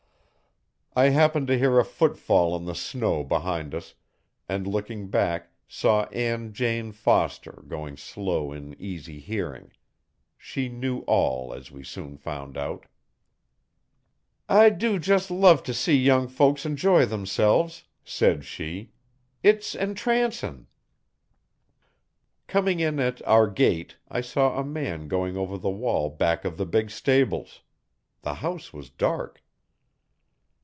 I 0.93 1.07
happened 1.07 1.47
to 1.47 1.57
hear 1.57 1.79
a 1.79 1.85
footfall 1.85 2.53
in 2.53 2.65
the 2.65 2.75
snow 2.75 3.23
behind 3.23 3.73
us, 3.73 3.93
and 4.49 4.67
looking 4.67 5.07
back 5.09 5.53
saw 5.65 6.03
Ann 6.07 6.51
Jane 6.51 6.91
Foster 6.91 7.63
going 7.69 7.95
slow 7.95 8.51
in 8.51 8.75
easy 8.77 9.21
hearing. 9.21 9.71
She 10.37 10.67
knew 10.67 10.99
all, 11.07 11.53
as 11.53 11.71
we 11.71 11.81
soon 11.85 12.17
found 12.17 12.57
out. 12.57 12.87
'I 14.49 14.69
dew 14.71 14.99
jes 14.99 15.31
love 15.31 15.63
t' 15.63 15.71
see 15.71 15.95
young 15.95 16.27
folks 16.27 16.65
enjoy 16.65 17.05
themselves,' 17.05 17.85
said 18.03 18.43
she, 18.43 18.91
'it's 19.41 19.73
entrancin'.' 19.75 20.67
Coming 22.47 22.81
in 22.81 22.99
at 22.99 23.25
our 23.25 23.47
gate 23.49 23.95
I 24.09 24.19
saw 24.19 24.59
a 24.59 24.65
man 24.65 25.07
going 25.07 25.37
over 25.37 25.57
the 25.57 25.69
wall 25.69 26.09
back 26.09 26.43
of 26.43 26.57
the 26.57 26.65
big 26.65 26.89
stables. 26.91 27.61
The 28.23 28.33
house 28.43 28.73
was 28.73 28.89
dark. 28.89 29.41